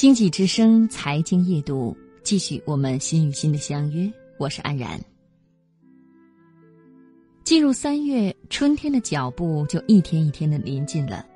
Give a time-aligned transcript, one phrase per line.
[0.00, 4.10] 经济之声财经夜读，继续我们心与心的相约。
[4.38, 4.98] 我是安然。
[7.44, 11.26] 进入三月，春天的脚步就一天一天的临近了。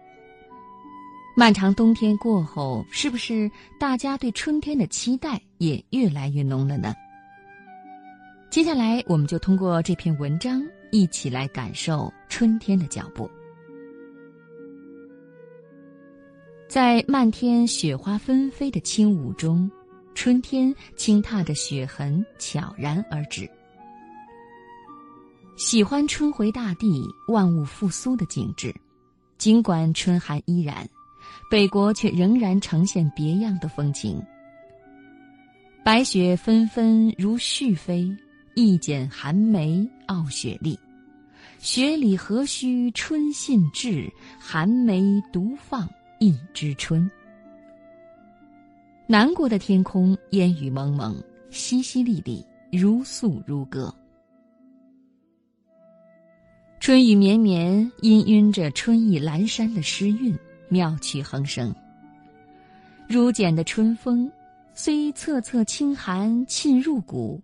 [1.37, 6.95] 漫长冬天过后，是不是大家对春天的期待也越来越浓了呢？
[8.49, 13.29] 接下来，我们就通过这篇文章一起来感受春天的脚步。
[16.75, 19.71] 在漫天雪花纷飞的轻舞中，
[20.13, 23.49] 春天轻踏着雪痕悄然而至。
[25.55, 28.75] 喜欢春回大地、万物复苏的景致，
[29.39, 30.85] 尽管春寒依然，
[31.49, 34.21] 北国却仍然呈现别样的风情。
[35.85, 38.13] 白雪纷纷如絮飞。
[38.57, 40.77] 一剪寒梅傲雪丽，
[41.61, 44.13] 雪里何须春信至？
[44.41, 45.89] 寒梅独放
[46.25, 47.11] 一枝春。
[49.07, 51.15] 南国的天空烟雨蒙蒙，
[51.51, 53.95] 淅淅沥沥，如诉如歌。
[56.81, 60.35] 春雨绵绵，氤氲着春意阑珊的诗韵，
[60.71, 61.75] 妙趣横生。
[63.07, 64.33] 如剪的春风，
[64.73, 67.39] 虽瑟瑟清寒沁入骨。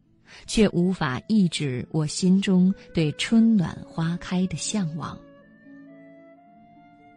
[0.47, 5.19] 却无法抑制我心中对春暖花开的向往。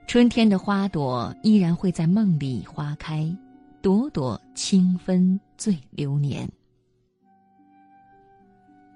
[0.06, 3.36] 春天的花朵依然会在梦里花开，
[3.82, 6.48] 朵朵清芬醉流年。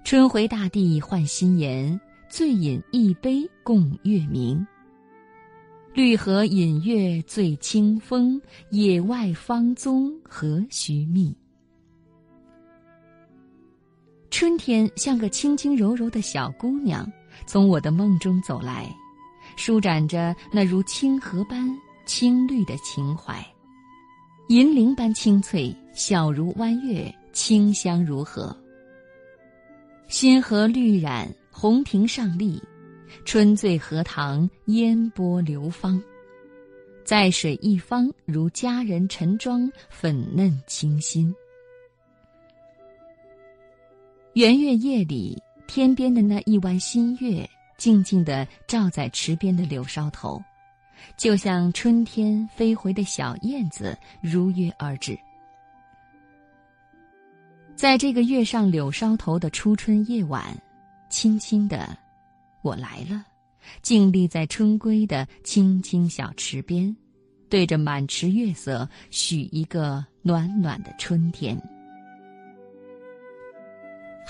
[0.04, 4.64] 春回大地换新颜，醉饮一杯共月明。
[5.92, 11.36] 绿荷饮月醉清风，野外芳踪何须觅？
[14.30, 17.10] 春天像个轻轻柔柔的小姑娘，
[17.44, 18.88] 从我的梦中走来，
[19.58, 21.68] 舒展着那如清河般
[22.06, 23.44] 青绿的情怀，
[24.46, 28.56] 银铃般清脆，小如弯月，清香如荷。
[30.06, 32.62] 新荷绿染，红亭上立，
[33.24, 36.00] 春醉荷塘，烟波流芳，
[37.04, 41.34] 在水一方，如佳人晨妆，粉嫩清新。
[44.34, 45.36] 圆月夜里，
[45.66, 47.44] 天边的那一弯新月，
[47.78, 50.42] 静静地照在池边的柳梢头，
[51.16, 55.18] 就像春天飞回的小燕子，如约而至。
[57.76, 60.44] 在这个月上柳梢头的初春夜晚，
[61.08, 61.96] 轻轻的，
[62.62, 63.24] 我来了，
[63.80, 66.94] 静立在春归的青青小池边，
[67.48, 71.56] 对着满池月色许一个暖暖的春天。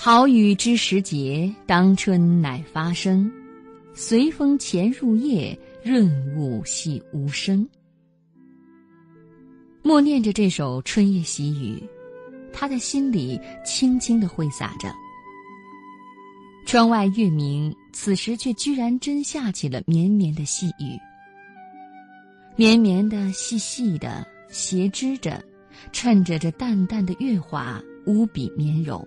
[0.01, 3.29] 好雨知时节，当春乃发生。
[3.93, 7.67] 随风潜入夜，润物细无声。
[9.83, 11.83] 默念着这首春夜喜雨，
[12.53, 14.89] 他的心里轻轻的挥洒着。
[16.65, 20.97] 窗外月明，此时却居然真下起了绵绵的细雨。
[22.55, 25.43] 绵绵的、细细的，斜织着，
[25.91, 29.05] 衬着这淡淡的月华，无比绵柔。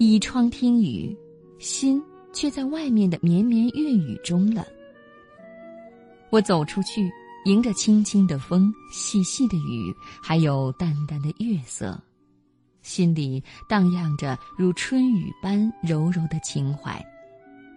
[0.00, 1.14] 倚窗听雨，
[1.58, 2.02] 心
[2.32, 4.64] 却在外面的绵绵月雨中了。
[6.30, 7.12] 我走出去，
[7.44, 12.00] 迎着轻轻的风、细细的雨，还有淡淡的月色，
[12.80, 16.98] 心里荡漾着如春雨般柔柔的情怀，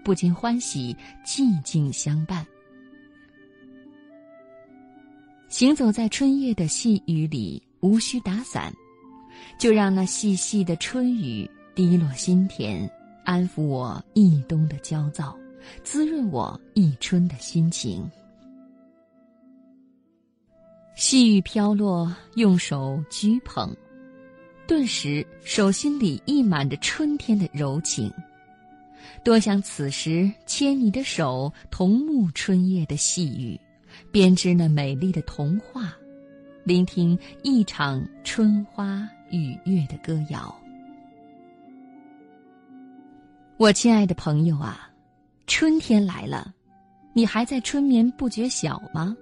[0.02, 0.96] 不禁欢喜，
[1.26, 2.48] 寂静相伴。
[5.50, 8.74] 行走在春夜的细雨里，无需打伞，
[9.60, 11.46] 就让那细细的春雨。
[11.76, 12.88] 滴落心田，
[13.24, 15.36] 安抚我一冬的焦躁，
[15.84, 18.10] 滋润我一春的心情。
[20.96, 23.76] 细雨飘落，用手掬捧，
[24.68, 28.14] 顿时手心里溢满着春天的柔情。
[29.24, 33.60] 多想此时牵你的手，同沐春夜的细雨，
[34.12, 35.92] 编织那美丽的童话，
[36.64, 40.56] 聆听一场春花与月的歌谣。
[43.58, 44.90] 我亲爱的朋友啊，
[45.46, 46.52] 春天来了，
[47.14, 49.16] 你还在春眠不觉晓吗？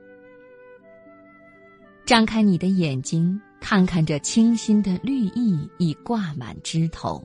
[2.06, 7.22] 张开你的眼睛，看看这清新的绿意已挂满枝头。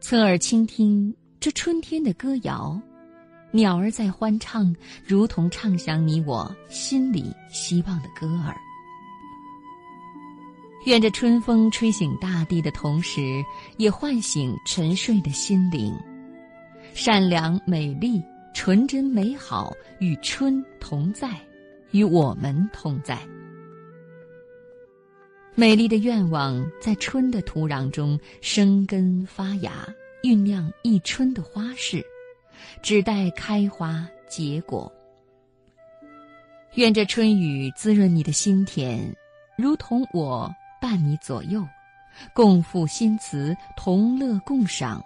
[0.00, 2.80] 侧耳倾听这春天的歌谣，
[3.52, 4.74] 鸟儿在欢唱，
[5.06, 8.56] 如同唱响你我心里希望的歌儿。
[10.86, 13.44] 愿这春风吹醒大地的同时，
[13.76, 15.94] 也唤醒沉睡的心灵。
[16.94, 18.22] 善良、美丽、
[18.54, 21.28] 纯真、美好，与春同在，
[21.90, 23.18] 与我们同在。
[25.54, 29.86] 美丽的愿望在春的土壤中生根发芽，
[30.22, 32.02] 酝酿一春的花事，
[32.82, 34.90] 只待开花结果。
[36.76, 39.12] 愿这春雨滋润你的心田，
[39.58, 40.50] 如同我
[40.80, 41.66] 伴你左右，
[42.32, 45.04] 共赴新词，同乐共赏，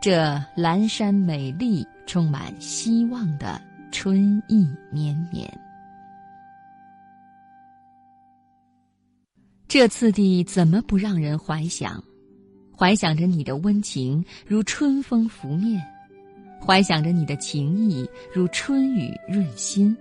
[0.00, 3.60] 这阑珊美丽、充满希望的
[3.90, 5.50] 春意绵绵。
[9.68, 12.02] 这次第怎么不让人怀想？
[12.78, 15.82] 怀想着你的温情如春风拂面，
[16.64, 19.96] 怀想着你的情意如春雨润心。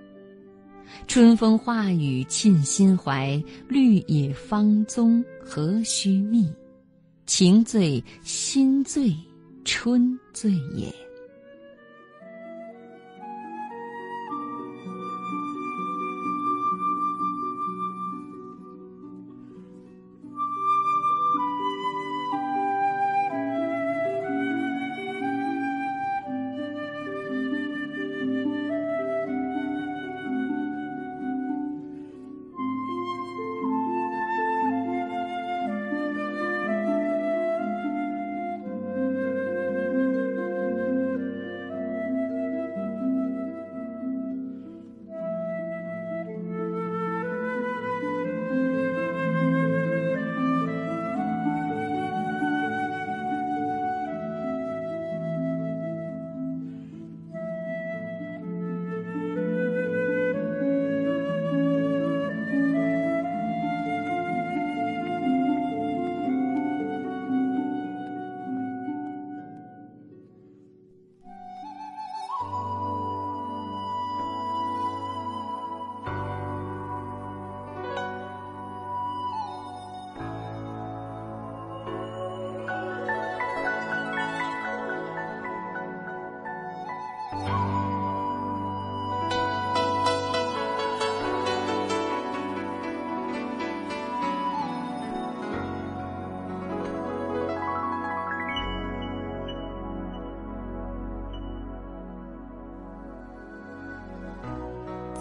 [1.07, 6.49] 春风化雨沁心怀，绿野芳踪何须觅？
[7.25, 9.13] 情醉心醉，
[9.63, 11.04] 春醉也。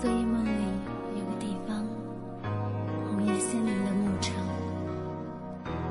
[0.05, 0.51] 昨夜梦里
[1.19, 1.83] 有个地方，
[3.09, 4.35] 红叶森林的牧场，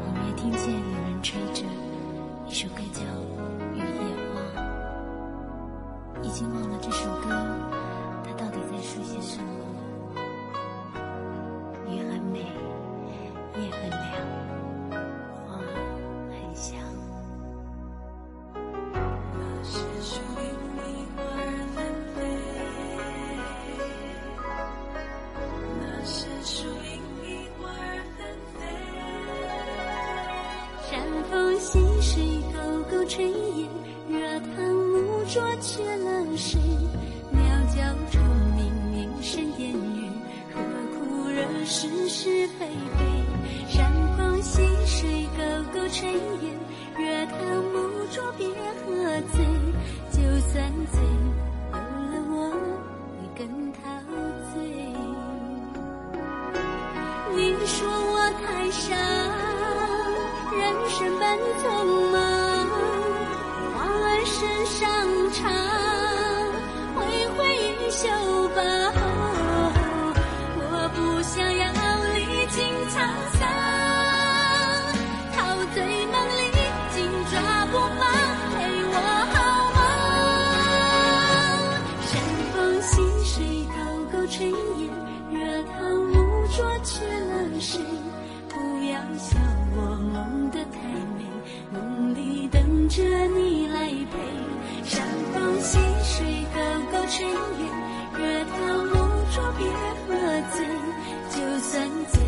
[0.06, 1.66] 隐约听见有人吹着
[2.48, 3.02] 一首歌叫
[3.74, 3.84] 《雨夜
[4.30, 4.62] 花》，
[6.24, 7.28] 已经忘了这首歌，
[33.06, 33.68] 炊烟，
[34.10, 36.58] 热汤暮浊缺了谁？
[37.32, 37.42] 鸟
[37.76, 38.24] 叫虫
[38.56, 40.10] 鸣，鸣声烟雨，
[40.54, 40.62] 何
[40.96, 42.66] 苦惹是是非
[42.98, 43.00] 非？
[43.68, 46.06] 山风细水，沟沟炊
[46.42, 46.46] 烟，
[46.98, 47.38] 热汤
[47.74, 47.76] 暮
[48.10, 48.88] 浊别喝
[49.34, 49.36] 醉。
[50.12, 50.18] 就
[50.48, 50.96] 算醉，
[51.72, 52.34] 有了我
[53.20, 53.42] 你更
[53.74, 53.80] 陶
[54.54, 54.56] 醉。
[57.36, 58.96] 你说我太傻，
[60.56, 61.24] 人生本
[61.60, 61.64] 匆
[62.12, 62.13] 忙，
[64.66, 64.90] 上
[65.34, 65.52] 场，
[66.96, 68.08] 挥挥衣袖
[68.50, 68.62] 吧。
[70.58, 70.62] 我
[70.96, 71.62] 不想要
[72.14, 72.18] 历
[72.50, 72.58] 经
[72.90, 72.96] 沧
[73.38, 73.42] 桑，
[75.36, 75.36] 陶
[75.74, 75.76] 醉
[76.08, 76.42] 梦里
[76.94, 76.96] 紧
[77.30, 77.34] 抓
[77.72, 78.02] 不放，
[78.54, 78.56] 陪
[78.86, 78.96] 我
[79.34, 79.36] 好
[79.76, 79.78] 吗？
[82.06, 82.12] 山
[82.54, 82.92] 风细
[83.26, 83.36] 水，
[83.76, 83.78] 沟
[84.12, 84.36] 沟炊
[84.80, 84.82] 烟，
[85.32, 85.36] 热
[85.74, 85.76] 汤
[86.08, 86.14] 暮
[86.48, 87.72] 浊缺了谁？
[88.50, 88.54] 不
[88.86, 89.30] 要笑
[89.76, 89.78] 我
[90.14, 90.16] 梦
[90.52, 90.78] 得太
[91.18, 91.20] 美，
[91.72, 93.83] 梦里等着你来
[97.16, 97.30] 深夜
[98.18, 98.92] 惹他梦
[99.30, 99.68] 中别
[100.08, 100.18] 喝
[100.52, 100.66] 醉
[101.30, 102.20] 就算醉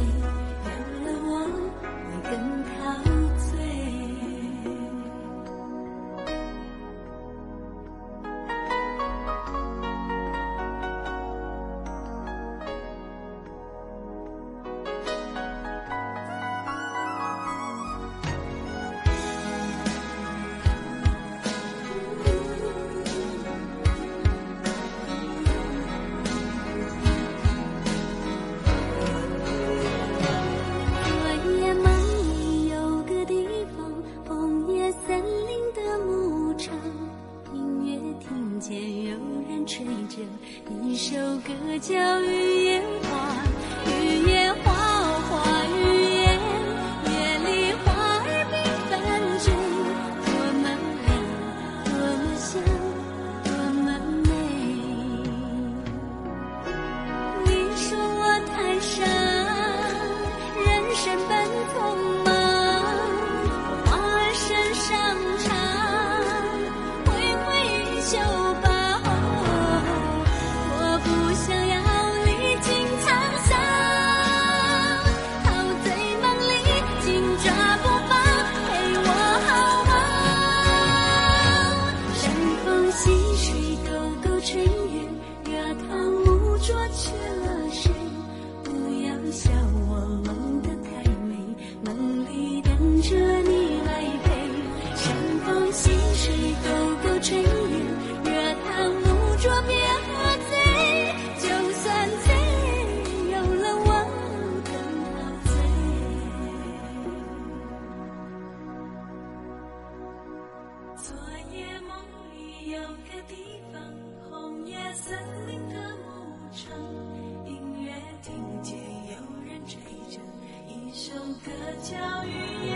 [121.43, 121.51] 个，
[121.81, 122.75] 叫《雨夜》。